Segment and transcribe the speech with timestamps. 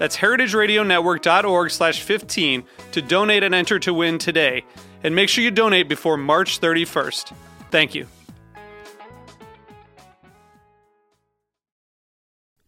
[0.00, 4.64] That's heritageradionetwork.org slash 15 to donate and enter to win today.
[5.04, 7.34] And make sure you donate before March 31st.
[7.70, 8.06] Thank you.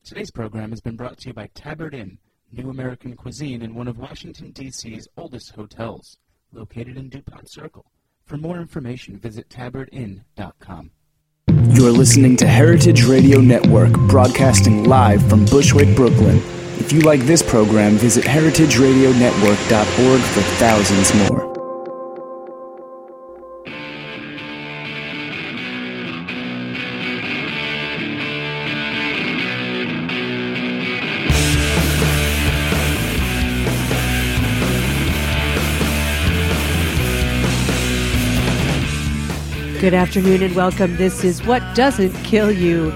[0.05, 2.19] Today's program has been brought to you by Tabard Inn,
[2.53, 6.19] new American cuisine in one of Washington, D.C.'s oldest hotels,
[6.53, 7.86] located in DuPont Circle.
[8.27, 10.91] For more information, visit tabardinn.com.
[11.48, 16.42] You're listening to Heritage Radio Network, broadcasting live from Bushwick, Brooklyn.
[16.83, 21.52] If you like this program, visit heritageradionetwork.org for thousands more.
[39.80, 40.97] Good afternoon and welcome.
[40.97, 42.91] This is What Doesn't Kill You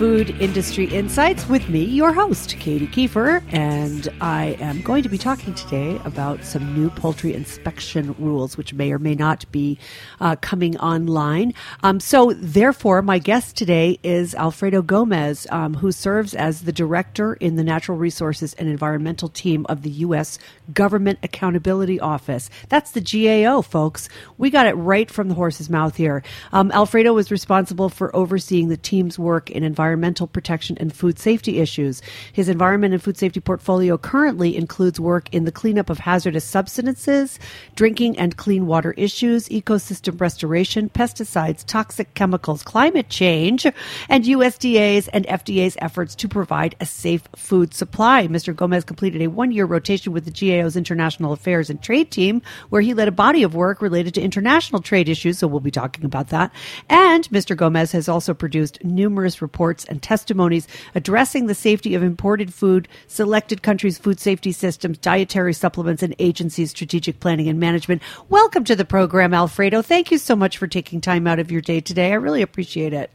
[0.00, 3.44] Food Industry Insights with me, your host, Katy Keiffer.
[3.52, 8.72] And I am going to be talking today about some new poultry inspection rules, which
[8.72, 9.78] may or may not be
[10.18, 11.52] uh, coming online.
[11.82, 17.34] Um, so, therefore, my guest today is Alfredo Gomez, um, who serves as the director
[17.34, 20.38] in the Natural Resources and Environmental Team of the U.S.
[20.72, 22.48] Government Accountability Office.
[22.70, 24.08] That's the GAO, folks.
[24.38, 26.22] We got it right from the horse's mouth here.
[26.54, 29.89] Um, Alfredo was responsible for overseeing the team's work in environmental
[30.32, 32.02] protection and food safety issues.
[32.32, 37.38] His environment and food safety portfolio currently includes work in the cleanup of hazardous substances,
[37.74, 43.66] drinking and clean water issues, ecosystem restoration, pesticides, toxic chemicals, climate change,
[44.08, 48.26] and USDA's and FDA's efforts to provide a safe food supply.
[48.26, 48.54] Mr.
[48.54, 52.82] Gomez completed a one year rotation with the GAO's International Affairs and Trade team, where
[52.82, 55.38] he led a body of work related to international trade issues.
[55.38, 56.52] So we'll be talking about that.
[56.88, 57.56] And Mr.
[57.56, 63.62] Gomez has also produced numerous reports and testimonies addressing the safety of imported food, selected
[63.62, 68.02] countries' food safety systems, dietary supplements, and agencies' strategic planning and management.
[68.28, 69.82] Welcome to the program, Alfredo.
[69.82, 72.12] Thank you so much for taking time out of your day today.
[72.12, 73.10] I really appreciate it.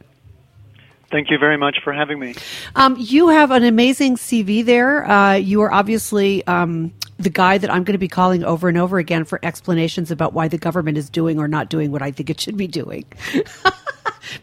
[1.10, 2.34] Thank you very much for having me.
[2.74, 5.08] Um, you have an amazing CV there.
[5.08, 8.76] Uh, you are obviously um, the guy that I'm going to be calling over and
[8.76, 12.10] over again for explanations about why the government is doing or not doing what I
[12.10, 13.04] think it should be doing.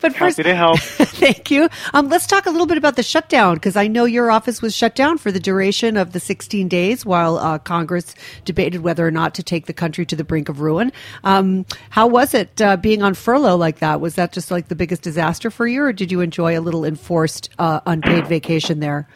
[0.02, 0.80] but first, Happy to help.
[0.82, 1.70] thank you.
[1.94, 4.76] Um, let's talk a little bit about the shutdown because I know your office was
[4.76, 9.12] shut down for the duration of the 16 days while uh, Congress debated whether or
[9.12, 10.92] not to take the country to the brink of ruin.
[11.24, 14.02] Um, how was it uh, being on furlough like that?
[14.02, 16.86] Was that just like the biggest disaster for you, or did you enjoy a little
[16.86, 19.08] enforced uh, unpaid vacation there?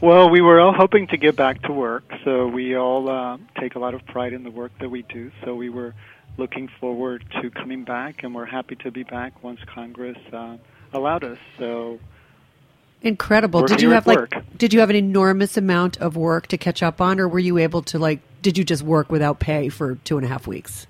[0.00, 3.74] Well, we were all hoping to get back to work, so we all uh, take
[3.74, 5.30] a lot of pride in the work that we do.
[5.44, 5.94] So we were
[6.38, 10.56] looking forward to coming back, and we're happy to be back once Congress uh,
[10.94, 11.38] allowed us.
[11.58, 11.98] So
[13.02, 13.62] Incredible.
[13.66, 14.34] Did you have like work.
[14.56, 17.56] did you have an enormous amount of work to catch up on or were you
[17.58, 20.86] able to like did you just work without pay for two and a half weeks?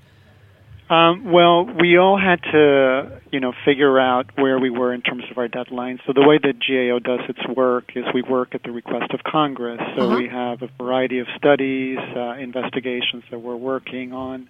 [0.91, 5.23] Um, well, we all had to, you know, figure out where we were in terms
[5.31, 6.01] of our deadlines.
[6.05, 9.21] So the way that GAO does its work is we work at the request of
[9.23, 9.81] Congress.
[9.95, 10.17] So Uh-huh.
[10.17, 14.49] we have a variety of studies, uh, investigations that we're working on.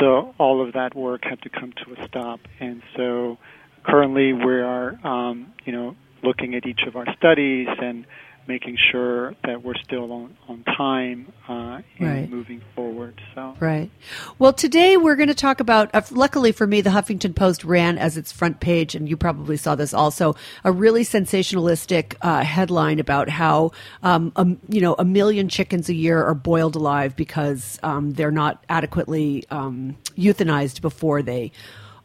[0.00, 2.40] So all of that work had to come to a stop.
[2.58, 3.38] And so
[3.84, 5.94] currently we are, um, you know,
[6.24, 8.06] looking at each of our studies and
[8.48, 12.30] making sure that we're still on, on time uh, and Right.
[12.30, 13.20] moving forward.
[13.34, 13.54] So.
[13.60, 13.90] Right.
[14.38, 15.94] Well, today we're going to talk about.
[15.94, 19.56] Uh, luckily for me, the Huffington Post ran as its front page, and you probably
[19.56, 20.36] saw this also.
[20.64, 25.94] A really sensationalistic uh, headline about how um, a, you know a million chickens a
[25.94, 31.52] year are boiled alive because um, they're not adequately um, euthanized before they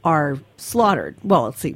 [0.04, 1.16] are slaughtered.
[1.24, 1.76] Well, let's see.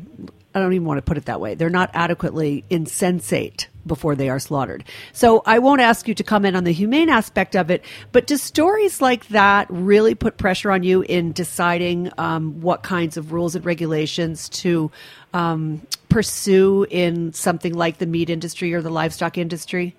[0.56, 1.54] I don't even want to put it that way.
[1.56, 4.86] They're not adequately insensate before they are slaughtered.
[5.12, 8.38] So I won't ask you to comment on the humane aspect of it, but do
[8.38, 13.54] stories like that really put pressure on you in deciding um, what kinds of rules
[13.54, 14.90] and regulations to
[15.34, 19.94] um, pursue in something like the meat industry or the livestock industry?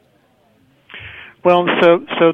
[1.44, 2.32] Well, so so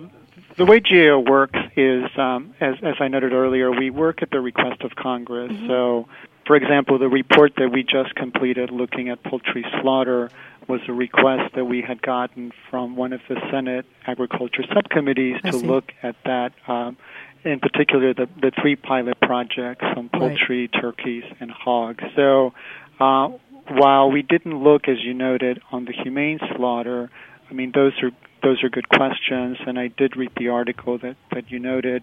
[0.56, 4.40] the way GAO works is, um, as, as I noted earlier, we work at the
[4.40, 5.50] request of Congress.
[5.50, 5.66] Mm-hmm.
[5.66, 6.08] So,
[6.46, 10.30] for example, the report that we just completed looking at poultry slaughter
[10.68, 15.50] was a request that we had gotten from one of the Senate Agriculture subcommittees I
[15.50, 15.66] to see.
[15.66, 16.52] look at that.
[16.66, 16.96] Um,
[17.44, 20.80] in particular, the, the three pilot projects on poultry, right.
[20.80, 22.04] turkeys, and hogs.
[22.14, 22.52] So,
[23.00, 23.30] uh,
[23.68, 27.10] while we didn't look, as you noted, on the humane slaughter,
[27.50, 28.10] I mean, those are
[28.42, 32.02] those are good questions, and I did read the article that that you noted.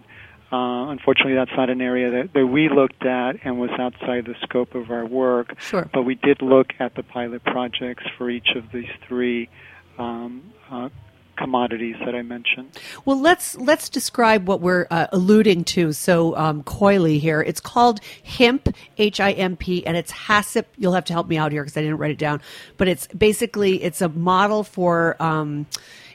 [0.52, 4.34] Uh, unfortunately, that's not an area that, that we looked at and was outside the
[4.42, 5.54] scope of our work.
[5.60, 5.88] Sure.
[5.92, 9.48] But we did look at the pilot projects for each of these three
[9.96, 10.88] um, uh,
[11.36, 12.78] commodities that I mentioned.
[13.04, 17.40] Well, let's let's describe what we're uh, alluding to so um, coyly here.
[17.40, 20.64] It's called HIMP, H I M P, and it's HACCP.
[20.76, 22.42] You'll have to help me out here because I didn't write it down.
[22.76, 25.16] But it's basically it's a model for.
[25.22, 25.66] Um,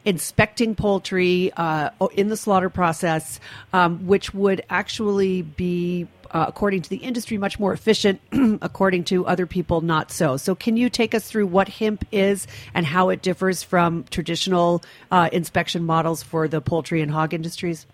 [0.06, 3.40] inspecting poultry uh, in the slaughter process,
[3.74, 8.20] um, which would actually be uh, according to the industry, much more efficient.
[8.62, 10.38] according to other people, not so.
[10.38, 14.84] So, can you take us through what HIMP is and how it differs from traditional
[15.12, 17.86] uh, inspection models for the poultry and hog industries?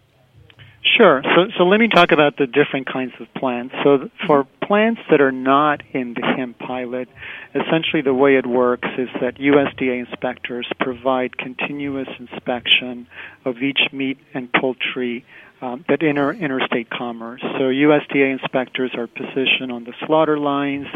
[0.83, 1.22] Sure.
[1.24, 3.75] So, so let me talk about the different kinds of plants.
[3.83, 7.07] So, for plants that are not in the HIMP pilot,
[7.54, 13.07] essentially the way it works is that USDA inspectors provide continuous inspection
[13.45, 15.24] of each meat and poultry
[15.62, 17.42] um, that enter interstate commerce.
[17.42, 20.88] So USDA inspectors are positioned on the slaughter lines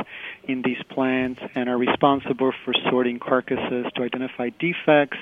[0.47, 5.17] in these plants and are responsible for sorting carcasses to identify defects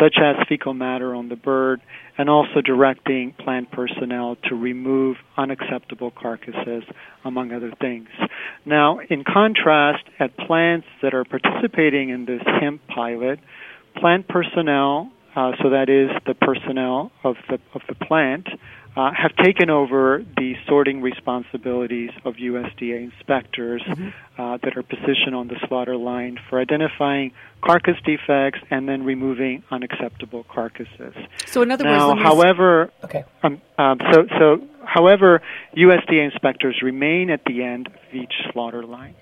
[0.00, 1.80] such as fecal matter on the bird
[2.16, 6.84] and also directing plant personnel to remove unacceptable carcasses
[7.24, 8.08] among other things.
[8.64, 13.38] Now, in contrast, at plants that are participating in this HIMP pilot,
[13.96, 18.48] plant personnel uh, so that is the personnel of the of the plant
[18.98, 24.08] uh, have taken over the sorting responsibilities of USDA inspectors mm-hmm.
[24.40, 27.30] uh, that are positioned on the slaughter line for identifying
[27.62, 31.14] carcass defects and then removing unacceptable carcasses.
[31.46, 33.24] So, in other now, words, however, okay.
[33.44, 35.42] Um, um, so so however,
[35.76, 39.14] USDA inspectors remain at the end of each slaughter line.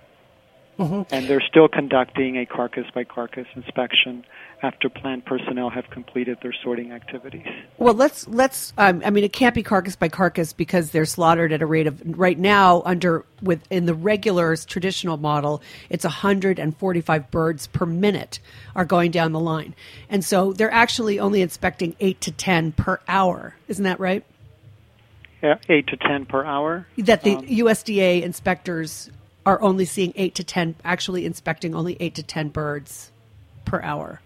[0.78, 1.14] Mm-hmm.
[1.14, 4.24] And they're still conducting a carcass by carcass inspection
[4.62, 7.46] after plant personnel have completed their sorting activities.
[7.78, 8.74] Well, let's let's.
[8.76, 11.86] Um, I mean, it can't be carcass by carcass because they're slaughtered at a rate
[11.86, 18.38] of right now under with in the regular traditional model, it's 145 birds per minute
[18.74, 19.74] are going down the line,
[20.10, 23.54] and so they're actually only inspecting eight to ten per hour.
[23.68, 24.24] Isn't that right?
[25.42, 26.86] Yeah, eight to ten per hour.
[26.98, 29.10] That the um, USDA inspectors
[29.46, 33.12] are only seeing eight to ten, actually inspecting only eight to ten birds
[33.64, 34.20] per hour.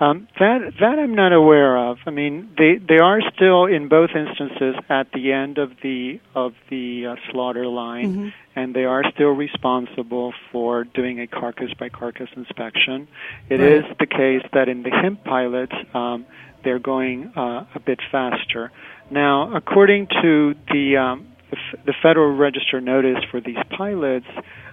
[0.00, 1.98] Um, that that I'm not aware of.
[2.06, 6.54] I mean, they they are still in both instances at the end of the of
[6.70, 8.28] the uh, slaughter line, mm-hmm.
[8.56, 13.06] and they are still responsible for doing a carcass by carcass inspection.
[13.48, 13.72] It right.
[13.72, 16.26] is the case that in the HIMP pilots, um,
[16.64, 18.72] they're going uh, a bit faster.
[19.10, 24.26] Now, according to the um, the, the Federal Register notice for these pilots,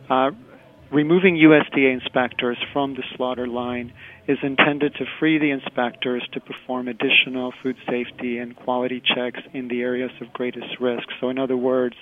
[0.10, 0.32] uh,
[0.92, 3.94] removing USDA inspectors from the slaughter line
[4.28, 9.68] is intended to free the inspectors to perform additional food safety and quality checks in
[9.68, 11.08] the areas of greatest risk.
[11.20, 11.96] So, in other words,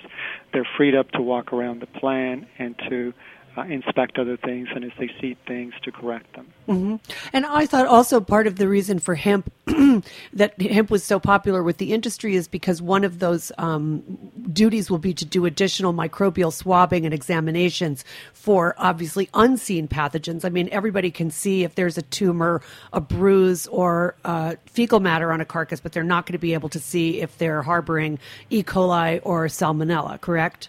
[0.52, 3.12] they're freed up to walk around the plant and to
[3.58, 6.46] uh, inspect other things and as they see things to correct them.
[6.68, 6.96] Mm-hmm.
[7.32, 9.52] And I thought also part of the reason for HIMP
[10.32, 14.02] that HIMP was so popular with the industry is because one of those um,
[14.52, 20.44] duties will be to do additional microbial swabbing and examinations for obviously unseen pathogens.
[20.44, 22.62] I mean, everybody can see if there's a tumor,
[22.92, 26.54] a bruise, or uh, fecal matter on a carcass, but they're not going to be
[26.54, 28.62] able to see if they're harboring E.
[28.62, 30.20] coli or salmonella.
[30.20, 30.68] Correct?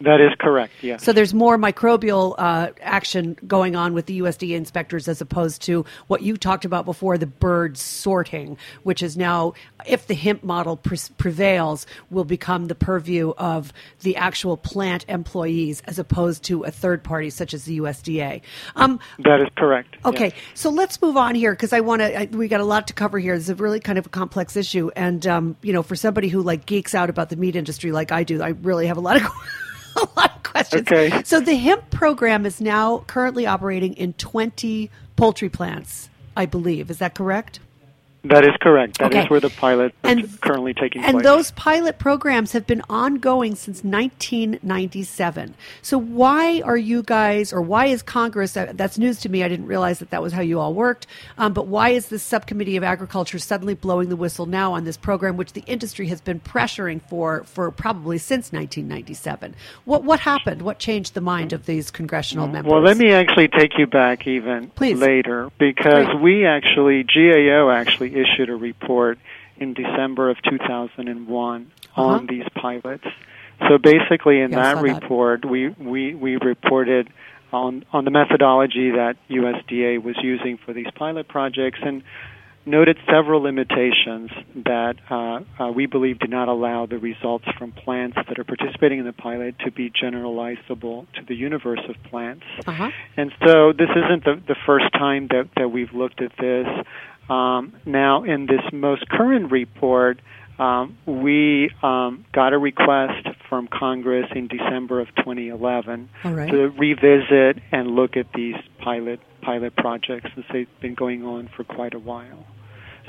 [0.00, 1.02] That is correct, yes.
[1.02, 5.84] So there's more microbial uh, action going on with the USDA inspectors as opposed to
[6.06, 9.54] what you talked about before, the bird sorting, which is now,
[9.86, 15.82] if the HIMP model pre- prevails, will become the purview of the actual plant employees
[15.86, 18.40] as opposed to a third party such as the USDA.
[18.76, 19.96] Um, that is correct.
[20.04, 20.34] Okay, yes.
[20.54, 22.28] so let's move on here because I want to.
[22.32, 23.34] We got a lot to cover here.
[23.34, 26.42] It's a really kind of a complex issue, and um, you know, for somebody who
[26.42, 29.16] like geeks out about the meat industry like I do, I really have a lot
[29.16, 29.22] of.
[29.96, 30.82] a lot of questions.
[30.82, 31.22] Okay.
[31.24, 36.90] So the HIMP program is now currently operating in 20 poultry plants, I believe.
[36.90, 37.60] Is that correct?
[38.24, 38.98] That is correct.
[38.98, 39.28] That is Okay.
[39.28, 41.24] where the pilot And- is currently taking And place.
[41.24, 45.54] those pilot programs have been ongoing since 1997.
[45.82, 48.56] So why are you guys, or why is Congress?
[48.56, 49.42] uh, That's news to me.
[49.44, 51.06] I didn't realize that that was how you all worked.
[51.38, 54.96] Um, but why is this subcommittee of agriculture suddenly blowing the whistle now on this
[54.96, 59.54] program, which the industry has been pressuring for for probably since 1997?
[59.84, 60.62] What what happened?
[60.62, 62.70] What changed the mind of these congressional members?
[62.72, 64.98] Well, let me actually take you back even Please.
[64.98, 66.20] later because Great.
[66.20, 67.70] we actually GAO
[68.08, 69.18] actually issued a report
[69.58, 72.02] in December of 2001 Uh-huh.
[72.02, 73.04] on these pilots.
[73.68, 74.94] So basically, in Yeah, that saw that.
[75.02, 77.08] report, we, we we reported
[77.52, 82.02] on on the methodology that USDA was using for these pilot projects and
[82.66, 88.16] noted several limitations that uh, uh, we believe did not allow the results from plants
[88.28, 92.44] that are participating in the pilot to be generalizable to the universe of plants.
[92.66, 92.90] Uh-huh.
[93.16, 96.66] And so this isn't the, the first time that, that we've looked at this.
[97.28, 100.20] Um, now, in this most current report,
[100.58, 106.50] um, we um, got a request from Congress in December of 2011 All right.
[106.50, 111.62] to revisit and look at these pilot pilot projects since they've been going on for
[111.62, 112.44] quite a while.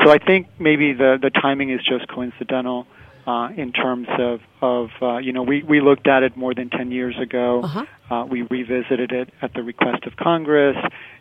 [0.04, 2.88] So I think maybe the the timing is just coincidental
[3.28, 6.70] uh, in terms of of uh, you know we we looked at it more than
[6.70, 7.62] 10 years ago.
[7.64, 7.86] Uh-huh.
[8.10, 10.76] Uh, we revisited it at the request of Congress,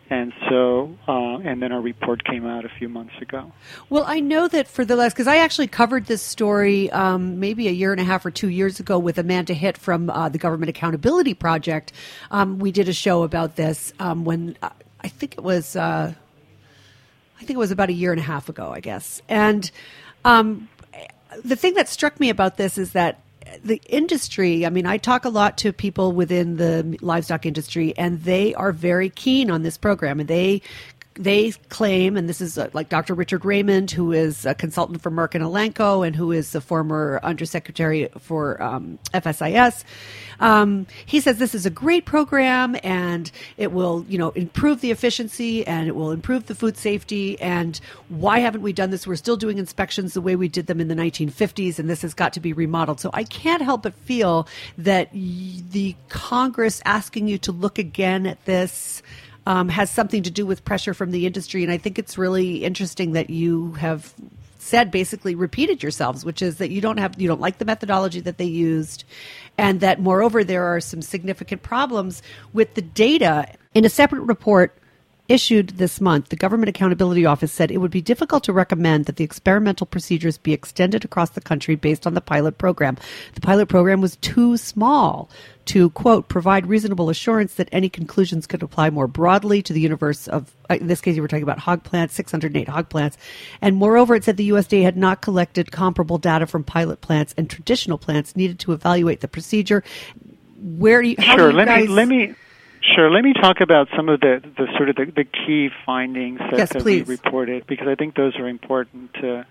[0.09, 3.51] and so uh, and then our report came out a few months ago.
[3.89, 7.67] Well, I know that for the last, because I actually covered this story um, maybe
[7.67, 10.39] a year and a half or two years ago with Amanda Hitt from uh, the
[10.39, 11.93] Government Accountability Project.
[12.31, 14.69] Um, we did a show about this um, when uh,
[15.01, 16.13] I think it was, uh,
[17.37, 19.21] I think it was about a year and a half ago, I guess.
[19.29, 19.69] And
[20.25, 20.67] um,
[21.43, 23.21] the thing that struck me about this is that
[23.63, 28.21] the industry, I mean, I talk a lot to people within the livestock industry, and
[28.23, 30.61] they are very keen on this program, and they
[31.15, 33.13] they claim, and this is uh, like Dr.
[33.13, 37.19] Richard Raymond, who is a consultant for Merck and Elanco, and who is the former
[37.23, 39.83] undersecretary for um, FSIS.
[40.39, 44.91] Um, he says this is a great program, and it will, you know, improve the
[44.91, 47.39] efficiency and it will improve the food safety.
[47.41, 49.05] And why haven't we done this?
[49.05, 52.13] We're still doing inspections the way we did them in the 1950s, and this has
[52.13, 53.01] got to be remodeled.
[53.01, 54.47] So I can't help but feel
[54.77, 59.01] that the Congress asking you to look again at this
[59.49, 61.63] um, has something to do with pressure from the industry.
[61.63, 64.13] And I think it's really interesting that you have
[64.59, 68.19] said basically repeated yourselves, which is that you don't have you don't like the methodology
[68.19, 69.05] that they used,
[69.57, 72.21] and that moreover there are some significant problems
[72.53, 73.51] with the data.
[73.73, 74.77] In a separate report
[75.29, 79.15] issued this month, the Government Accountability Office said it would be difficult to recommend that
[79.15, 82.97] the experimental procedures be extended across the country based on the pilot program.
[83.33, 85.29] The pilot program was too small
[85.69, 90.27] to, quote, provide reasonable assurance that any conclusions could apply more broadly to the universe
[90.27, 93.19] of, uh, in this case, you were talking about hog plants, 608 hog plants.
[93.61, 97.47] And moreover, it said the USDA had not collected comparable data from pilot plants and
[97.47, 99.83] traditional plants needed to evaluate the procedure.
[100.59, 101.51] Where do you, how sure.
[101.51, 102.35] do you let guys, me let me
[102.95, 103.11] sure.
[103.11, 106.57] Let me talk about some of the, the sort of the, the key findings that,
[106.57, 109.45] Yes, that we reported because I think those are important to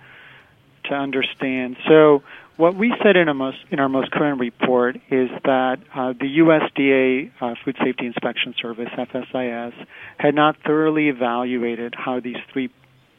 [0.87, 1.77] to understand.
[1.87, 2.25] So
[2.59, 6.38] what we said in our most in our most current report is that uh, the
[6.38, 9.73] USDA uh, Food Safety Inspection Service (FSIS)
[10.19, 12.69] had not thoroughly evaluated how these three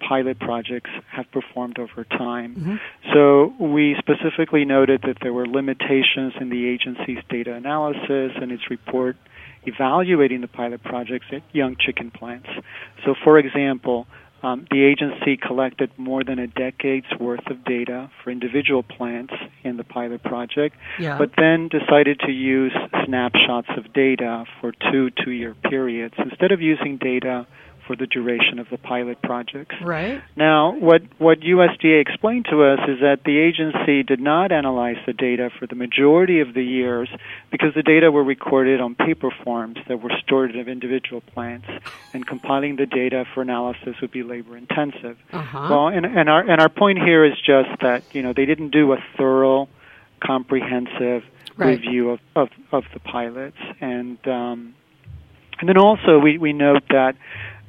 [0.06, 2.80] pilot projects have performed over time.
[3.14, 8.70] So we specifically noted that there were limitations in the agency's data analysis and its
[8.70, 9.16] report
[9.64, 12.48] evaluating the pilot projects at young chicken plants.
[13.06, 14.08] So, for example,
[14.42, 19.78] um, the agency collected more than a decade's worth of data for individual plants in
[19.78, 21.18] the pilot project, Yeah.
[21.18, 22.74] but then decided to use
[23.06, 27.46] snapshots of data for two two year periods instead of using data
[27.90, 29.76] for the duration of the pilot projects.
[29.82, 30.22] Right.
[30.36, 35.14] Now, what, what USDA explained to us is that the agency did not analyze the
[35.14, 37.10] data for the majority of the years
[37.50, 41.66] because the data were recorded on paper forms that were stored in individual plants,
[42.14, 45.18] and compiling the data for analysis would be labor intensive.
[45.34, 45.68] Uh-huh.
[45.72, 48.70] Well, and, and, our, and our point here is just that, you know, they didn't
[48.70, 49.68] do a thorough,
[50.24, 51.24] comprehensive
[51.58, 51.78] Right.
[51.78, 53.58] review of, of, of the pilots.
[53.82, 54.76] And, um,
[55.60, 57.16] and then also we, we note that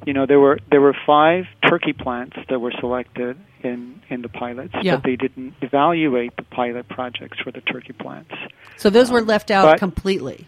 [0.05, 4.29] you know there were there were five turkey plants that were selected in in the
[4.29, 4.95] pilots, Yeah.
[4.95, 8.33] but they didn't evaluate the pilot projects for the turkey plants.
[8.77, 10.47] So those were um, left out but- completely.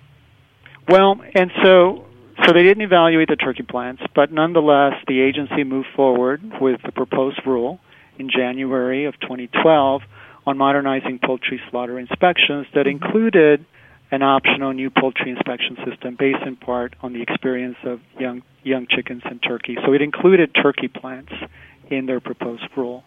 [0.88, 2.06] Well, and so
[2.46, 6.92] so they didn't evaluate the turkey plants, but nonetheless, the agency moved forward with the
[6.92, 7.80] proposed rule
[8.18, 10.02] in January of 2012
[10.46, 13.04] on modernizing poultry slaughter inspections that mm-hmm.
[13.04, 13.66] included
[14.14, 18.86] an optional new poultry inspection system based in part on the experience of young young
[18.88, 19.76] chickens in Turkey.
[19.84, 21.34] So it included turkey plants
[21.90, 23.04] in their proposed rule.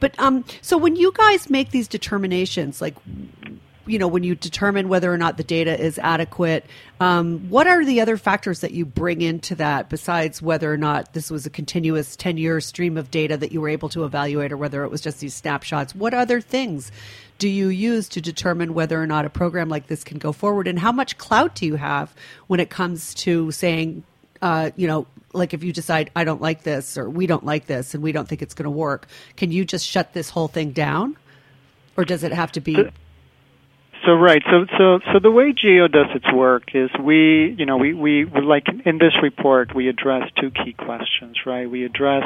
[0.00, 2.96] But um, so when you guys make these determinations, like
[3.86, 6.64] you know, when you determine whether or not the data is adequate,
[7.00, 11.12] um, what are the other factors that you bring into that besides whether or not
[11.12, 14.52] this was a continuous 10 year stream of data that you were able to evaluate
[14.52, 15.94] or whether it was just these snapshots?
[15.94, 16.90] What other things
[17.38, 20.66] do you use to determine whether or not a program like this can go forward?
[20.66, 22.14] And how much clout do you have
[22.46, 24.02] when it comes to saying,
[24.42, 27.66] uh, you know, like if you decide I don't like this or we don't like
[27.66, 30.48] this and we don't think it's going to work, can you just shut this whole
[30.48, 31.16] thing down,
[31.96, 32.88] or does it have to be?
[34.04, 37.76] So right, so so so the way GAO does its work is we, you know,
[37.76, 41.68] we we like in this report we address two key questions, right?
[41.68, 42.22] We address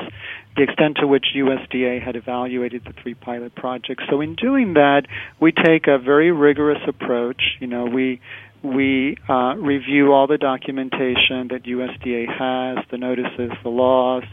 [0.57, 4.05] the extent to which USDA had evaluated the three pilot projects.
[4.11, 5.03] So in doing that,
[5.41, 7.41] we take a very rigorous approach.
[7.61, 8.21] You know, we
[8.62, 14.25] we uh, review all the documentation that USDA has, the notices, the laws.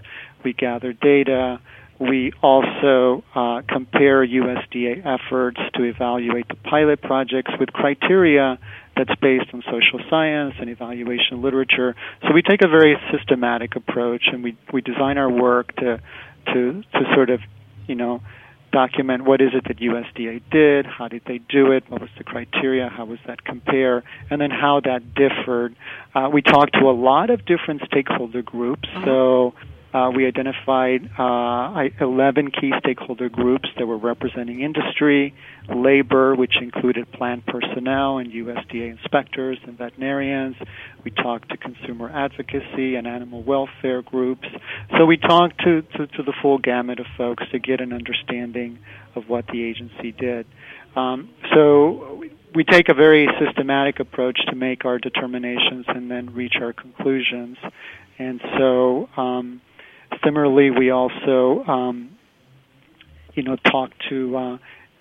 [0.44, 1.60] We gather data.
[2.00, 8.60] We also uh, compare USDA efforts to evaluate the pilot projects with criteria
[8.96, 11.96] that's based on social science and evaluation literature.
[12.24, 16.02] So we take a very systematic approach, and we we design our work to
[16.54, 17.42] to to sort of,
[17.88, 18.22] you know,
[18.72, 22.24] document what is it that USDA did, how did they do it, what was the
[22.24, 25.76] criteria, how was that compare, and then how that differed.
[26.14, 29.06] Uh, we talked to a lot of different stakeholder groups, uh-huh.
[29.06, 29.54] so
[29.98, 35.34] uh, we identified uh, 11 key stakeholder groups that were representing industry,
[35.70, 40.56] labor, which included plant personnel and USDA inspectors and veterinarians.
[41.04, 44.48] We talked to consumer advocacy and animal welfare groups.
[44.98, 48.80] So we talked to, to, to the full gamut of folks to get an understanding
[49.16, 50.46] of what the agency did.
[50.96, 52.24] Um, so
[52.54, 57.58] we take a very systematic approach to make our determinations and then reach our conclusions.
[58.20, 59.62] And so um,
[60.28, 62.18] Similarly, we also, um,
[63.34, 64.58] you know, talk to uh,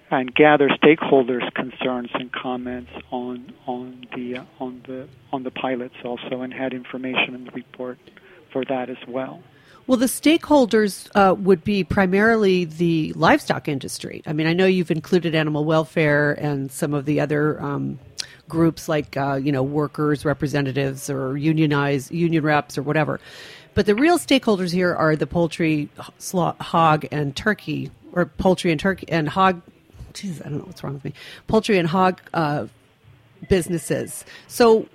[0.08, 5.96] and gather stakeholders' concerns and comments on on the uh, on the on the pilots
[6.04, 7.98] also, and had information in the report
[8.52, 9.42] for that as well.
[9.88, 14.22] Well, the stakeholders uh, would be primarily the livestock industry.
[14.28, 17.98] I mean, I know you've included animal welfare and some of the other um,
[18.48, 23.18] groups like uh, you know workers representatives or unionized union reps or whatever.
[23.76, 25.90] But the real stakeholders here are the poultry,
[26.32, 29.60] hog, and turkey, or poultry and turkey and hog.
[30.14, 31.12] Geez, I don't know what's wrong with me.
[31.46, 32.68] Poultry and hog uh,
[33.50, 34.24] businesses.
[34.48, 34.88] So,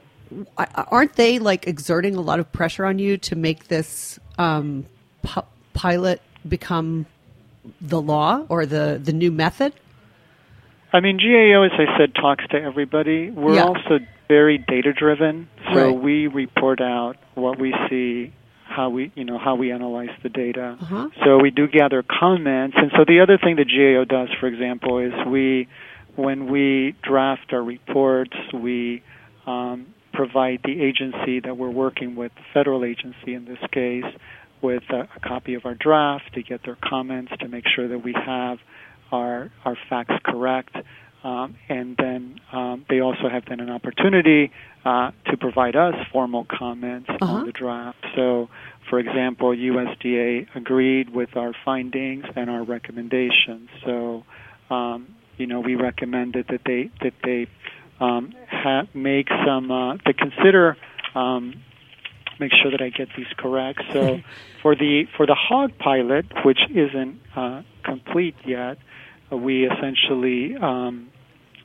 [0.58, 4.88] aren't they like exerting a lot of pressure on you to make this um,
[5.22, 5.42] p-
[5.76, 7.06] pilot become
[7.80, 9.74] the law or the the new method?
[10.92, 13.30] I mean, GAO, as I said, talks to everybody.
[13.30, 13.66] We're yeah.
[13.66, 15.96] also very data driven, so right.
[15.96, 18.34] we report out what we see
[18.72, 20.78] how we you know how we analyze the data.
[20.82, 21.10] Uh-huh.
[21.24, 25.00] So we do gather comments, and so the other thing that GAO does, for example,
[25.00, 25.68] is we
[26.16, 29.04] when we draft our reports, we
[29.46, 34.06] um, provide the agency that we're working with, the federal agency in this case,
[34.62, 38.04] with a, a copy of our draft to get their comments to make sure that
[38.04, 38.60] we have
[39.12, 40.76] our our facts correct.
[41.24, 44.52] Um, and then um, they also have then an opportunity
[44.84, 47.26] uh, to provide us formal comments uh-huh.
[47.26, 48.00] on the draft.
[48.16, 48.50] So,
[48.90, 53.70] for example, USDA agreed with our findings and our recommendations.
[53.86, 54.24] So,
[54.72, 57.48] um, you know, we recommended that they that they
[58.00, 60.76] um, ha- make some uh, to consider.
[61.14, 61.62] Um,
[62.40, 63.82] make sure that I get these correct.
[63.94, 64.22] So,
[64.64, 68.80] for the for the hog pilot, which isn't uh, complete yet,
[69.32, 71.10] we essentially um,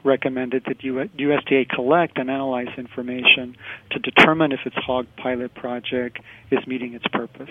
[0.05, 3.57] recommended that USDA collect and analyze information
[3.91, 6.19] to determine if its hog pilot project
[6.51, 7.51] is meeting its purpose,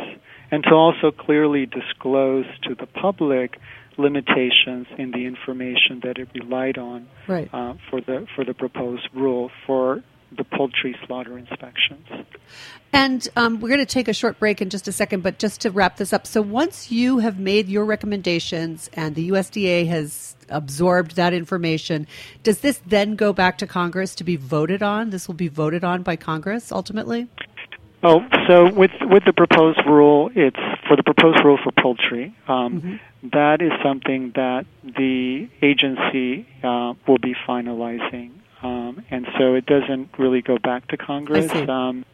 [0.52, 3.58] and to also clearly disclose to the public
[3.98, 7.50] limitations in the information that it relied on right.
[7.54, 12.08] uh, for the for the proposed rule for the poultry slaughter inspections.
[12.94, 15.62] And um, we're going to take a short break in just a second, but just
[15.62, 16.26] to wrap this up.
[16.26, 22.08] So once you have made your recommendations and the USDA has absorbed that information,
[22.44, 25.10] does this then go back to Congress to be voted on?
[25.10, 27.28] This will be voted on by Congress ultimately?
[28.04, 32.36] Oh, so with with the proposed rule, it's for the proposed rule for poultry.
[32.48, 33.30] Um, mm-hmm.
[33.34, 38.32] that is something that the agency uh, will be finalizing
[38.66, 41.52] um, and so it doesn't really go back to Congress.
[41.70, 42.06] Um,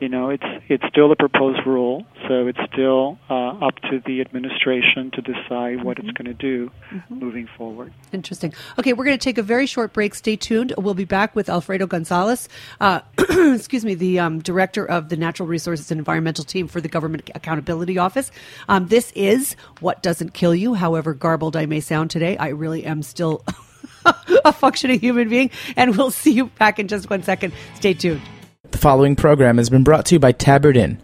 [0.00, 4.20] you know, it's it's still a proposed rule, so it's still uh, up to the
[4.20, 6.08] administration to decide what Mm-hmm.
[6.10, 6.70] it's going to do
[7.08, 7.92] moving forward.
[8.12, 8.54] Interesting.
[8.78, 10.14] Okay, we're going to take a very short break.
[10.14, 10.72] Stay tuned.
[10.78, 12.48] We'll be back with Alfredo Gonzalez,
[12.80, 16.88] uh, excuse me, the um, director of the Natural Resources and Environmental Team for the
[16.88, 18.30] Government Accountability Office.
[18.68, 22.36] Um, this is What Doesn't Kill You, however garbled I may sound today.
[22.36, 23.42] I really am still
[24.44, 27.52] a functioning human being, and we'll see you back in just one second.
[27.74, 28.22] Stay tuned.
[28.70, 31.00] The following program has been brought to you by Tabard Inn.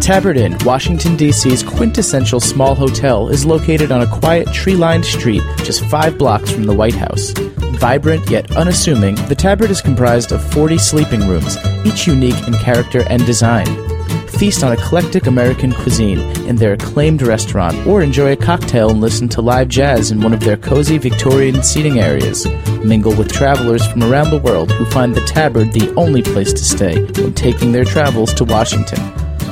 [0.00, 5.42] Tabard Inn, Washington, D.C.'s quintessential small hotel, is located on a quiet, tree lined street
[5.58, 7.32] just five blocks from the White House.
[7.80, 13.02] Vibrant yet unassuming, the Tabard is comprised of 40 sleeping rooms, each unique in character
[13.08, 13.89] and design.
[14.38, 19.28] Feast on eclectic American cuisine in their acclaimed restaurant, or enjoy a cocktail and listen
[19.30, 22.46] to live jazz in one of their cozy Victorian seating areas.
[22.84, 26.64] Mingle with travelers from around the world who find the Tabard the only place to
[26.64, 28.98] stay when taking their travels to Washington.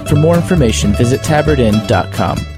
[0.07, 2.58] For more information, visit tabardinn.com.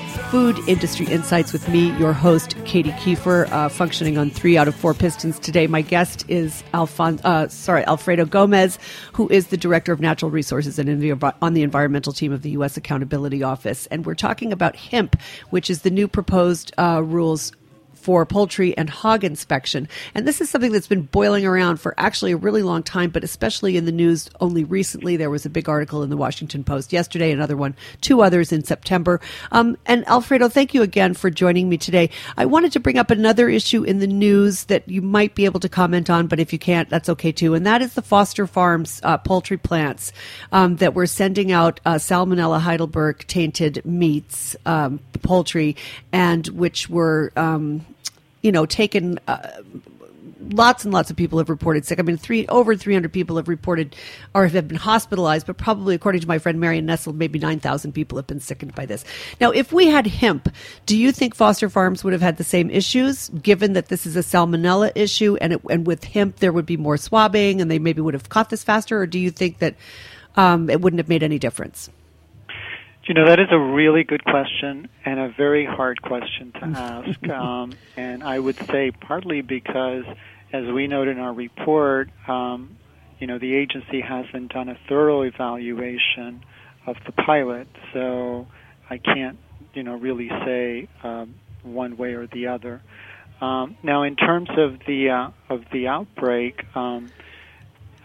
[0.31, 4.73] Food Industry Insights with me, your host, Katy Keiffer, uh, functioning on three out of
[4.73, 5.67] four pistons today.
[5.67, 8.79] My guest is Alfon- uh, sorry, Alfredo Gomez,
[9.11, 12.51] who is the Director of Natural Resources and envi- on the environmental team of the
[12.51, 12.77] U.S.
[12.77, 13.87] Accountability Office.
[13.87, 15.17] And we're talking about HIMP,
[15.49, 17.51] which is the new proposed uh, rules
[18.01, 19.87] for poultry and hog inspection.
[20.15, 23.23] And this is something that's been boiling around for actually a really long time, but
[23.23, 25.17] especially in the news only recently.
[25.17, 28.63] There was a big article in the Washington Post yesterday, another one, two others in
[28.63, 29.21] September.
[29.51, 32.09] Um, and Alfredo, thank you again for joining me today.
[32.37, 35.59] I wanted to bring up another issue in the news that you might be able
[35.59, 37.53] to comment on, but if you can't, that's okay too.
[37.53, 40.11] And that is the Foster Farms uh, poultry plants
[40.51, 45.75] um, that were sending out uh, Salmonella Heidelberg tainted meats, um, poultry,
[46.11, 47.31] and which were.
[47.35, 47.85] Um,
[48.41, 49.19] you know, taken.
[49.27, 49.61] Uh,
[50.53, 51.99] lots and lots of people have reported sick.
[51.99, 53.95] I mean, three over 300 people have reported
[54.33, 58.17] or have been hospitalized, but probably, according to my friend Marion Nestle, maybe 9,000 people
[58.17, 59.05] have been sickened by this.
[59.39, 60.49] Now, if we had HIMP,
[60.85, 64.15] do you think Foster Farms would have had the same issues, given that this is
[64.15, 67.79] a salmonella issue, and it, and with HIMP there would be more swabbing, and they
[67.79, 69.75] maybe would have caught this faster, or do you think that
[70.35, 71.89] um, it wouldn't have made any difference?
[73.03, 77.29] You know, that is a really good question and a very hard question to ask.
[77.29, 80.03] um, and I would say partly because,
[80.53, 82.77] as we note in our report, um,
[83.19, 86.43] you know, the agency hasn't done a thorough evaluation
[86.85, 88.47] of the pilot, so
[88.89, 89.37] I can't,
[89.73, 92.81] you know, really say um, one way or the other.
[93.41, 96.63] Um, now, in terms of the uh, of the outbreak,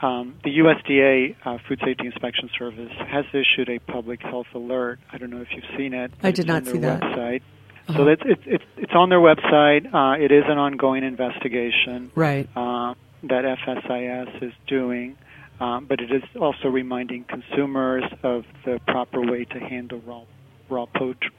[0.03, 4.99] um, the USDA uh, Food Safety Inspection Service has issued a public health alert.
[5.13, 6.13] I don't know if you've seen it.
[6.23, 7.01] I did it's not on their see that.
[7.03, 7.43] Website.
[7.89, 7.99] Uh-huh.
[7.99, 9.87] So that's it's it's it's on their website.
[9.95, 12.49] Uh, it is an ongoing investigation Right.
[12.57, 15.17] uh, that FSIS is doing,
[15.61, 20.23] um, but it is also reminding consumers of the proper way to handle raw
[20.69, 21.31] raw poultry,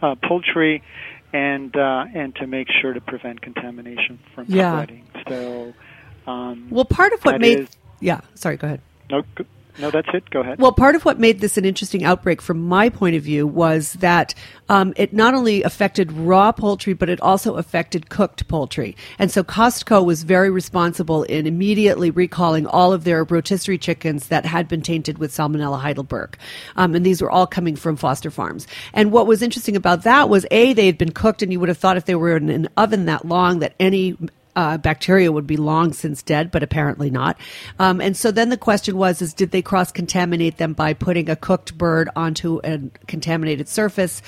[0.00, 0.82] uh, poultry
[1.34, 4.72] and uh, and to make sure to prevent contamination from Yeah.
[4.82, 5.05] spreading.
[6.56, 7.68] Um, Well, part of what made is-
[8.00, 8.80] yeah, sorry, go ahead.
[9.10, 9.22] no,
[9.78, 10.28] no, that's it.
[10.30, 10.58] Go ahead.
[10.58, 13.92] Well, part of what made this an interesting outbreak from my point of view was
[13.94, 14.34] that
[14.70, 18.96] um, it not only affected raw poultry, but it also affected cooked poultry.
[19.18, 24.46] And so Costco was very responsible in immediately recalling all of their rotisserie chickens that
[24.46, 26.38] had been tainted with Salmonella Heidelberg.
[26.76, 28.66] Um, and these were all coming from Foster Farms.
[28.94, 31.68] And what was interesting about that was A, they had been cooked, and you would
[31.68, 34.16] have thought if they were in an oven that long that any
[34.56, 37.38] uh, bacteria would be long since dead, but apparently not.
[37.78, 41.28] Um, and so then the question was: is did they cross contaminate them by putting
[41.28, 44.22] a cooked bird onto a contaminated surface?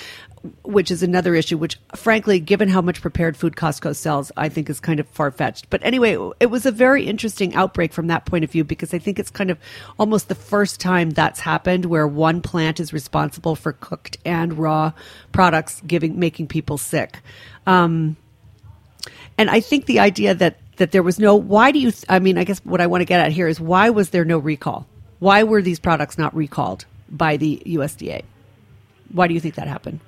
[0.62, 4.70] Which is another issue, which frankly, given how much prepared food Costco sells, I think
[4.70, 5.68] is kind of far fetched.
[5.68, 8.98] But anyway, it was a very interesting outbreak from that point of view because I
[8.98, 9.58] think it's kind of
[9.98, 14.92] almost the first time that's happened where one plant is responsible for cooked and raw
[15.32, 17.20] products giving making people sick.
[17.66, 18.16] Um,
[19.36, 22.38] and I think the idea that that there was no why do you I mean
[22.38, 24.86] I guess what I want to get at here is why was there no recall?
[25.18, 28.22] Why were these products not recalled by the USDA?
[29.12, 30.00] Why do you think that happened?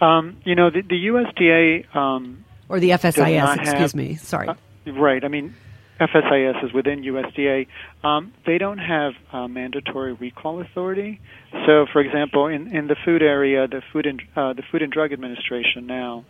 [0.00, 4.16] Um, you know, the, the USDA um, Or the FSIS, excuse have- me.
[4.16, 4.48] Sorry.
[4.48, 4.54] Uh,
[4.92, 5.24] right.
[5.24, 5.54] I mean,
[6.00, 7.68] FSIS is within USDA.
[8.02, 11.20] Um, they don't have uh, mandatory recall authority.
[11.66, 14.92] So, for example, in, in the food area, the Food and uh, the Food and
[14.92, 16.24] Drug Administration now,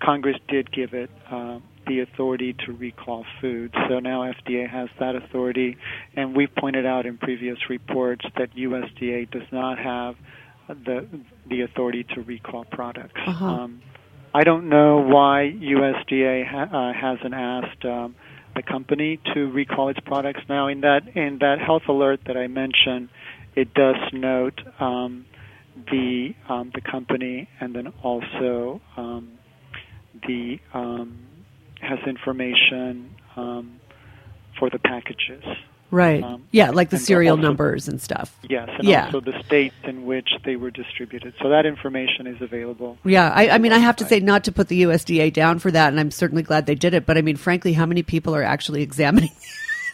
[0.00, 3.74] Congress did give it uh, the authority to recall food.
[3.88, 5.76] So now FDA has that authority,
[6.14, 10.16] and we've pointed out in previous reports that USDA does not have
[10.68, 11.06] the
[11.48, 13.20] the authority to recall products.
[13.26, 13.44] Uh-huh.
[13.44, 13.82] Um,
[14.32, 18.16] I don't know why USDA ha- uh, hasn't asked um,
[18.56, 20.40] the company to recall its products.
[20.48, 23.10] Now, in that in that health alert that I mentioned,
[23.54, 25.26] it does note um,
[25.76, 28.80] the um, the company and then also
[30.26, 31.18] the um,
[31.80, 33.80] has information um,
[34.58, 35.44] for the packages.
[35.90, 36.24] Right.
[36.24, 38.36] Um, yeah, like the serial also- numbers and stuff.
[38.48, 39.06] Yes, and Yeah.
[39.06, 41.34] also the states in which they were distributed.
[41.40, 42.98] So that information is available.
[43.04, 45.70] Yeah, I, I mean, I have to say, not to put the USDA down for
[45.70, 47.06] that, and I'm certainly glad they did it.
[47.06, 49.30] But I mean, frankly, how many people are actually examining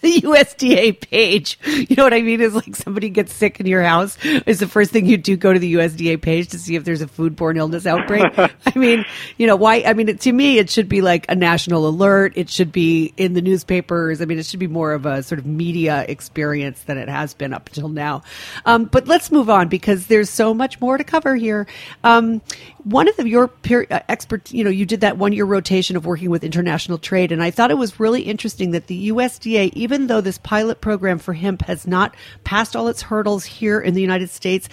[0.02, 1.58] the USDA page?
[1.66, 2.40] You know what I mean?
[2.40, 5.52] Is like somebody gets sick in your house, is the first thing you do go
[5.52, 8.24] to the USDA page to see if there's a foodborne illness outbreak?
[8.38, 9.04] I mean,
[9.36, 9.82] you know, why?
[9.86, 12.32] I mean, it, to me, it should be like a national alert.
[12.36, 14.22] It should be in the newspapers.
[14.22, 17.34] I mean, it should be more of a sort of media experience than it has
[17.34, 18.22] been up until now.
[18.64, 21.66] Um, but let's move on because there's so much more to cover here.
[22.04, 22.40] Um,
[22.84, 25.96] one of the, your peer, uh, expert, you know, you did that one year rotation
[25.96, 29.72] of working with international trade, and I thought it was really interesting that the USDA,
[29.74, 32.14] even though this pilot program for HIMP has not
[32.44, 34.68] passed all its hurdles here in the United States,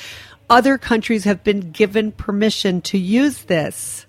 [0.49, 4.06] other countries have been given permission to use this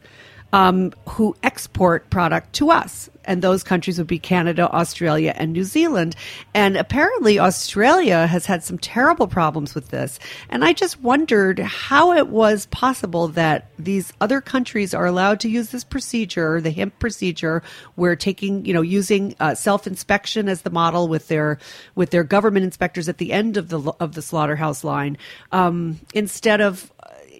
[0.53, 3.11] um, who export product to us.
[3.25, 6.17] And those countries would be Canada, Australia, and New Zealand.
[6.55, 10.19] And apparently, Australia has had some terrible problems with this.
[10.49, 15.51] And I just wondered how it was possible that these other countries are allowed to
[15.51, 17.63] use this procedure, the HIMP procedure,
[17.97, 21.59] where taking, you know, using uh, self inspection as the model with their
[21.97, 25.19] with their government inspectors at the end of the of the slaughterhouse line,
[25.53, 26.91] um, instead of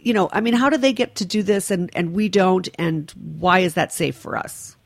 [0.03, 2.69] you know, I mean, how do they get to do this and, and we don't?
[2.79, 4.77] And why is that safe for us?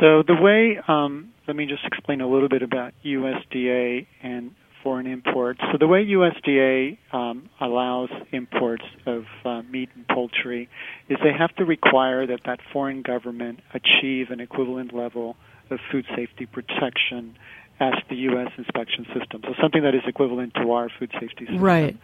[0.00, 5.06] So the way, um, let me just explain a little bit about USDA and foreign
[5.06, 5.60] imports.
[5.72, 10.68] So the way USDA um, allows imports of uh, meat and poultry
[11.08, 15.36] is they have to require that that foreign government achieve an equivalent level
[15.70, 17.36] of food safety protection
[17.80, 18.50] as the U.S.
[18.58, 19.42] inspection system.
[19.44, 21.60] So something that is equivalent to our food safety system.
[21.60, 21.96] Right.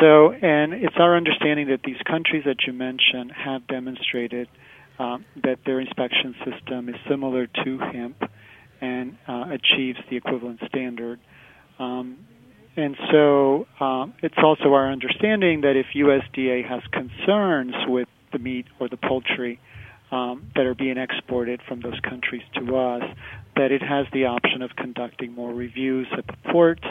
[0.00, 4.48] So, and it's our understanding that these countries that you mentioned have demonstrated
[4.98, 8.30] um, that their inspection system is similar to HIMP
[8.80, 11.20] and uh, achieves the equivalent standard.
[11.78, 12.18] Um,
[12.76, 18.66] and so um, it's also our understanding that if USDA has concerns with the meat
[18.80, 19.60] or the poultry
[20.10, 23.02] um, that are being exported from those countries to us,
[23.56, 26.84] that it has the option of conducting more reviews at the ports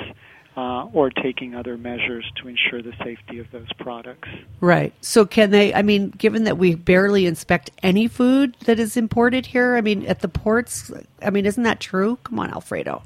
[0.56, 4.30] uh, or taking other measures to ensure the safety of those products.
[4.62, 4.93] Right.
[5.02, 9.47] So can they, I mean, given that we barely inspect any food that is imported
[9.47, 12.17] here, I mean, at the ports, I mean, isn't that true?
[12.23, 13.02] Come on, Alfredo.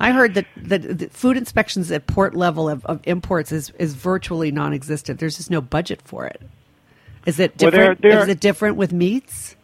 [0.00, 3.94] I heard that, that that food inspections at port level of, of imports is, is
[3.94, 5.18] virtually non existent.
[5.18, 6.40] There's just no budget for it.
[7.26, 8.02] Is it Well, different?
[8.02, 9.56] there- is it different with meats?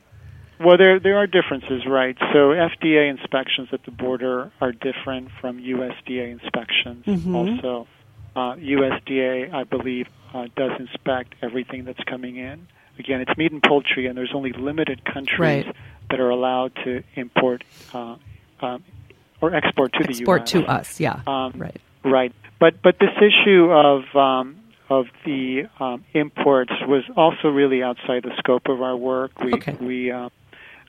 [0.65, 2.17] Well, there there are differences, right?
[2.33, 7.05] So FDA inspections at the border are different from USDA inspections.
[7.07, 7.35] Mhm.
[7.35, 7.87] Also,
[8.35, 12.67] uh, USDA, I believe, uh, does inspect everything that's coming in.
[12.99, 15.77] Again, it's meat and poultry, and there's only limited countries Right.
[16.11, 18.17] that are allowed to import uh,
[18.61, 18.83] um,
[19.41, 20.41] or export to Export the U.S.
[20.41, 21.21] Export to us, yeah.
[21.27, 21.77] Um, right.
[22.05, 24.57] Right, but but this issue of um,
[24.91, 29.33] of the um, imports was also really outside the scope of our work.
[29.43, 29.77] We Okay.
[29.81, 30.29] we uh,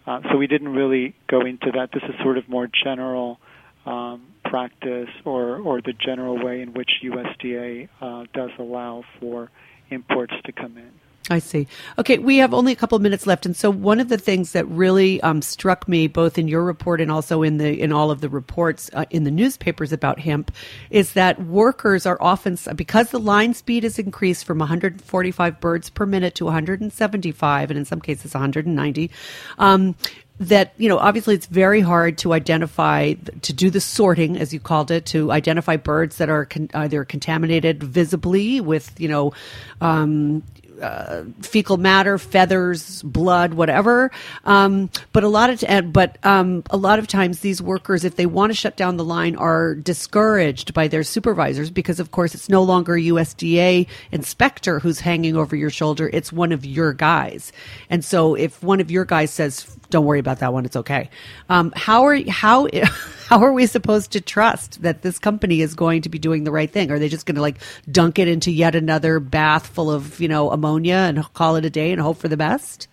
[0.08, 1.90] uh, so we didn't really go into that.
[1.94, 3.40] This is sort of more general
[3.86, 9.50] um, practice or or the general way in which USDA uh, does allow for
[9.90, 10.92] imports to come in.
[11.30, 11.68] I see.
[11.98, 14.52] Okay, we have only a couple of minutes left, and so one of the things
[14.52, 18.12] that really um, struck me, both in your report and also in the in all
[18.12, 20.52] of the reports uh, in the newspapers about HIMP,
[20.92, 26.06] is that workers are often because the line speed is increased from 145 birds per
[26.06, 29.10] minute to 175, and in some cases 190.
[29.58, 29.96] Um,
[30.40, 34.60] that you know obviously it's very hard to identify to do the sorting as you
[34.60, 39.32] called it to identify birds that are con- either contaminated visibly with you know
[39.80, 40.44] um,
[40.82, 44.12] uh, fecal matter, feathers, blood, whatever.
[44.46, 48.16] Um, but a lot of t- but um, a lot of times these workers, if
[48.16, 52.36] they want to shut down the line, are discouraged by their supervisors because, of course,
[52.36, 57.52] it's no longer USDA inspector who's hanging over your shoulder; it's one of your guys.
[57.90, 60.66] And so, if one of your guys says don't worry about that one.
[60.66, 61.10] It's okay.
[61.48, 62.68] Um, how are how
[63.30, 66.52] how are we supposed to trust that this company is going to be doing the
[66.52, 66.92] right thing?
[66.92, 67.58] Are they just going to like
[67.90, 71.70] dunk it into yet another bath full of you know ammonia and call it a
[71.70, 72.90] day and hope for the best?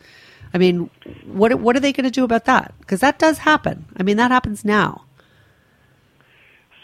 [0.54, 0.90] I mean,
[1.24, 2.72] what what are they going to do about that?
[2.78, 3.84] Because that does happen.
[3.96, 5.04] I mean, that happens now.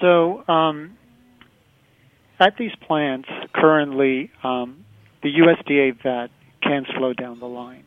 [0.00, 0.96] So um,
[2.40, 4.84] at these plants currently, um,
[5.22, 7.84] the USDA vet can slow down the line,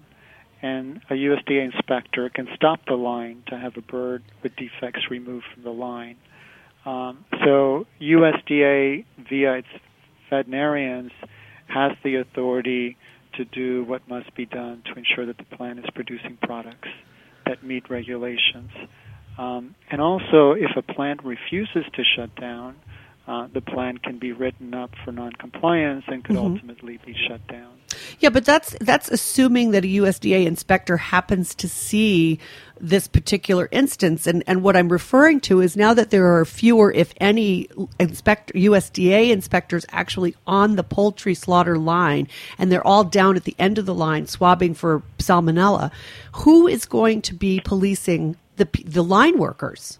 [0.61, 5.45] and a USDA inspector can stop the line to have a bird with defects removed
[5.53, 6.17] from the line.
[6.85, 9.67] Um, so USDA, via its
[10.29, 11.11] veterinarians,
[11.67, 12.97] has the authority
[13.33, 16.89] to do what must be done to ensure that the plant is producing products
[17.45, 18.71] that meet regulations.
[19.37, 22.75] Um, and also, if a plant refuses to shut down,
[23.27, 27.71] uh, the plan can be written up for noncompliance and could ultimately be shut down.
[28.19, 32.39] Yeah, but that's that's assuming that a USDA inspector happens to see
[32.79, 36.91] this particular instance, and and what I'm referring to is now that there are fewer,
[36.91, 43.35] if any, inspector USDA inspectors actually on the poultry slaughter line, and they're all down
[43.35, 45.91] at the end of the line swabbing for salmonella.
[46.33, 49.99] Who is going to be policing the the line workers?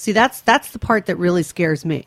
[0.00, 2.06] See, that's that's the part that really scares me.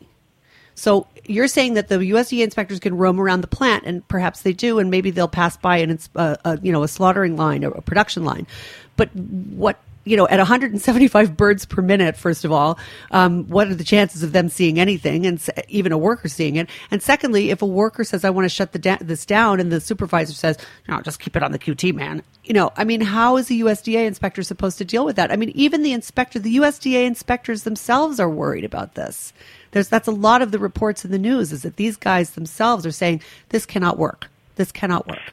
[0.74, 4.52] So you're saying that the USDA inspectors can roam around the plant, and perhaps they
[4.52, 7.70] do, and maybe they'll pass by it's uh, a, you know a slaughtering line or
[7.70, 8.48] a production line.
[8.96, 12.78] But what you know at 175 birds per minute, first of all,
[13.10, 16.68] um, what are the chances of them seeing anything, and even a worker seeing it?
[16.90, 19.72] And secondly, if a worker says, "I want to shut the da- this down," and
[19.72, 23.00] the supervisor says, "No, just keep it on the QT, man," you know, I mean,
[23.00, 25.32] how is a USDA inspector supposed to deal with that?
[25.32, 29.32] I mean, even the inspector, the USDA inspectors themselves are worried about this.
[29.70, 32.84] There's that's a lot of the reports in the news is that these guys themselves
[32.86, 34.28] are saying this cannot work.
[34.56, 35.32] This cannot work.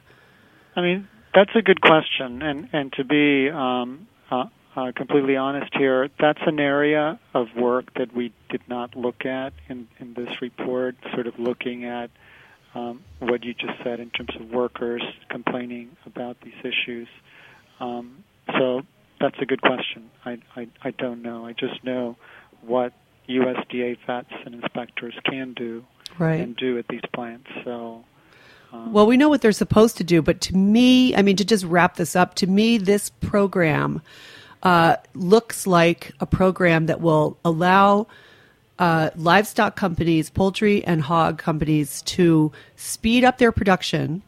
[0.74, 5.72] I mean, that's a good question, and and to be um, uh, uh, completely honest
[5.74, 10.40] here, that's an area of work that we did not look at in in this
[10.40, 10.96] report.
[11.12, 12.10] Sort of looking at
[12.74, 17.08] um, what you just said in terms of workers complaining about these issues.
[17.80, 18.24] Um,
[18.58, 18.82] so
[19.20, 20.10] that's a good question.
[20.24, 21.44] I, I I don't know.
[21.44, 22.16] I just know
[22.62, 22.92] what
[23.28, 25.84] USDA vets and inspectors can do
[26.18, 26.40] Right.
[26.40, 27.48] and do at these plants.
[27.64, 28.04] So.
[28.72, 31.62] Well, we know what they're supposed to do, but to me, I mean, to just
[31.62, 34.00] wrap this up, to me, this program
[34.62, 38.06] uh, looks like a program that will allow
[38.78, 44.22] uh, livestock companies, poultry and hog companies, to speed up their production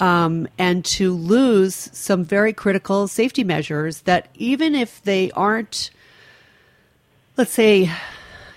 [0.00, 5.90] um, and to lose some very critical safety measures that, even if they aren't,
[7.36, 7.90] let's say,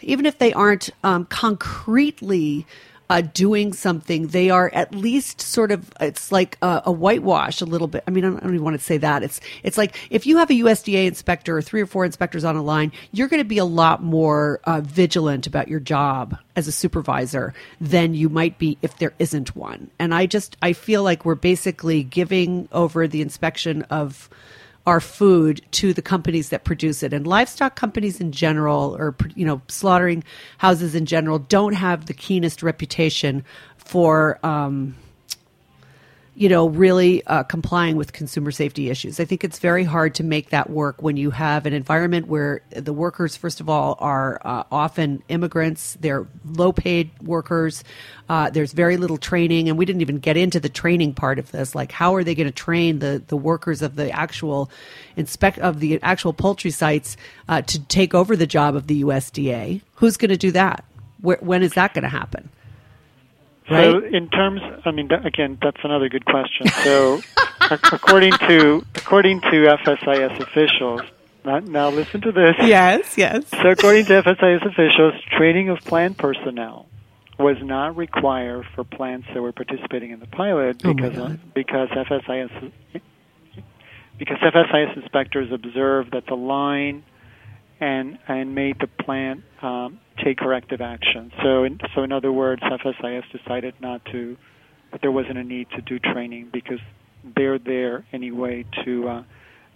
[0.01, 2.65] even if they aren't um, concretely
[3.09, 5.91] uh, doing something, they are at least sort of.
[5.99, 8.03] It's like a, a whitewash a little bit.
[8.07, 9.23] I mean, I don't, I don't even want to say that.
[9.23, 12.55] It's it's like if you have a USDA inspector or three or four inspectors on
[12.55, 16.67] a line, you're going to be a lot more uh, vigilant about your job as
[16.67, 19.89] a supervisor than you might be if there isn't one.
[19.97, 24.29] And I just I feel like we're basically giving over the inspection of
[24.89, 27.13] our food to the companies that produce it.
[27.13, 30.23] And livestock companies in general or you know slaughtering
[30.57, 33.45] houses in general don't have the keenest reputation
[33.77, 34.95] for um,
[36.39, 39.19] you know really uh, complying with consumer safety issues.
[39.19, 42.61] I think it's very hard to make that work when you have an environment where
[42.69, 45.97] the workers first of all are uh, often immigrants.
[45.99, 47.83] They're low paid workers.
[48.29, 51.51] Uh, there's very little training and we didn't even get into the training part of
[51.51, 51.75] this.
[51.75, 54.71] Like how are they going to train the, the workers of the actual
[55.17, 57.17] inspect of the actual poultry sites
[57.49, 60.85] uh, to take over the job of the usda who's going to do that?
[61.19, 62.49] Where, when is that going to happen
[63.69, 66.67] So, in terms, I mean, that, again, that's another good question.
[66.83, 67.21] So,
[67.91, 69.47] according to according to
[69.85, 71.01] FSIS officials,
[71.45, 72.55] now, now listen to this.
[72.61, 76.87] yes yes So, according to FSIS officials, training of plant personnel
[77.37, 81.39] was not required for plants that were participating in the pilot Oh, because God.
[81.53, 82.71] because FSIS
[84.17, 87.03] because FSIS inspectors observed that the line
[87.79, 91.31] and and made the plant um, take corrective action.
[91.43, 94.37] So in, so in other words, FSIS decided not to
[95.01, 96.79] there wasn't a need to do training because
[97.35, 99.23] they're there anyway to uh,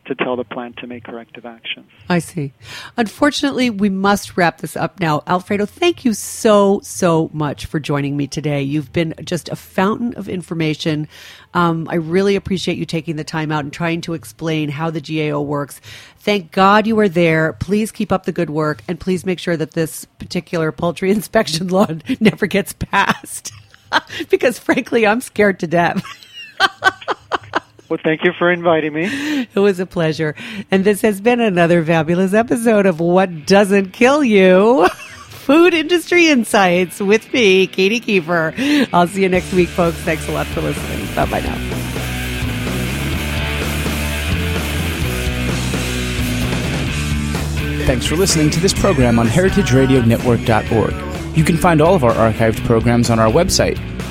[0.05, 1.89] to tell the plant to make corrective actions.
[2.09, 2.53] I see.
[2.97, 5.23] Unfortunately, we must wrap this up now.
[5.27, 8.61] Alfredo, thank you so, so much for joining me today.
[8.61, 11.07] You've been just a fountain of information.
[11.53, 15.01] Um, I really appreciate you taking the time out and trying to explain how the
[15.01, 15.79] GAO works.
[16.19, 17.53] Thank God you are there.
[17.53, 21.69] Please keep up the good work and please make sure that this particular poultry inspection
[21.69, 21.87] law
[22.19, 23.53] never gets passed.
[24.29, 26.03] because frankly, I'm scared to death.
[27.89, 29.47] Well, thank you for inviting me.
[29.53, 30.35] It was a pleasure.
[30.71, 34.87] And this has been another fabulous episode of What Doesn't Kill You.
[35.43, 38.87] Food Industry Insights with me, Katy Keiffer.
[38.93, 39.97] I'll see you next week, folks.
[39.97, 41.05] Thanks a lot for listening.
[41.15, 41.79] Bye bye now.
[47.85, 51.37] Thanks for listening to this program on heritageradionetwork.org.
[51.37, 53.77] You can find all of our archived programs on our website